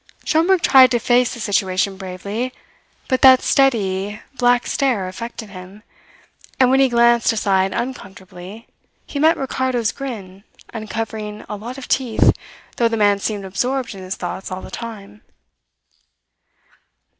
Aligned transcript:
Schomberg 0.25 0.63
tried 0.63 0.89
to 0.89 0.97
face 0.99 1.35
the 1.35 1.39
situation 1.39 1.95
bravely, 1.95 2.51
but 3.07 3.21
that 3.21 3.39
steady, 3.43 4.19
black 4.35 4.65
stare 4.65 5.07
affected 5.07 5.49
him. 5.49 5.83
And 6.59 6.71
when 6.71 6.79
he 6.79 6.89
glanced 6.89 7.31
aside 7.31 7.71
uncomfortably, 7.71 8.65
he 9.05 9.19
met 9.19 9.37
Ricardo's 9.37 9.91
grin 9.91 10.43
uncovering 10.73 11.45
a 11.47 11.55
lot 11.55 11.77
of 11.77 11.87
teeth, 11.87 12.31
though 12.77 12.87
the 12.87 12.97
man 12.97 13.19
seemed 13.19 13.45
absorbed 13.45 13.93
in 13.93 14.01
his 14.01 14.15
thoughts 14.15 14.51
all 14.51 14.63
the 14.63 14.71
time. 14.71 15.21